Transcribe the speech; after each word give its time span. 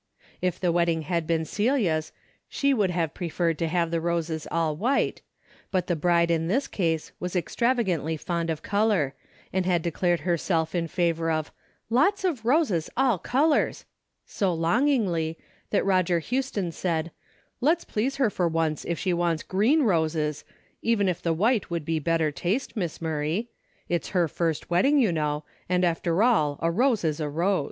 If 0.41 0.59
the 0.59 0.71
wedding 0.71 1.03
had 1.03 1.27
been 1.27 1.45
Celia's, 1.45 2.11
she 2.49 2.73
Avould 2.73 2.89
have 2.89 3.13
pre 3.13 3.29
ferred 3.29 3.57
to 3.57 3.67
have 3.67 3.91
the 3.91 4.01
roses 4.01 4.47
all 4.49 4.75
white, 4.75 5.21
but 5.69 5.85
the 5.85 5.95
bride 5.95 6.31
in 6.31 6.47
this 6.47 6.67
case 6.67 7.11
was 7.19 7.35
extravagantly 7.35 8.17
fond 8.17 8.49
of 8.49 8.63
color, 8.63 9.13
and 9.53 9.63
had 9.63 9.83
declared 9.83 10.21
herself 10.21 10.73
in 10.73 10.87
favor 10.87 11.29
of 11.29 11.51
"lots 11.91 12.23
of 12.23 12.43
roses 12.45 12.89
all 12.97 13.19
colors" 13.19 13.85
so 14.25 14.51
longingly, 14.51 15.37
that 15.69 15.85
Roger 15.85 16.17
Houston 16.17 16.71
said" 16.71 17.11
Let's 17.61 17.85
please 17.85 18.15
her 18.15 18.31
for 18.31 18.47
once 18.47 18.83
if 18.83 18.97
she 18.97 19.13
wants 19.13 19.43
green 19.43 19.83
roses, 19.83 20.43
even 20.81 21.07
if 21.09 21.21
the 21.21 21.31
white 21.31 21.69
Avould 21.69 21.85
be 21.85 21.99
better 21.99 22.31
taste. 22.31 22.75
Miss 22.75 23.03
Murray. 23.03 23.51
It's 23.87 24.09
her 24.17 24.27
first 24.27 24.67
wedding, 24.67 24.97
you 24.97 25.11
know, 25.11 25.43
and 25.69 25.85
after 25.85 26.23
all 26.23 26.57
a 26.59 26.71
rose 26.71 27.03
is 27.03 27.19
a 27.19 27.29
rose." 27.29 27.59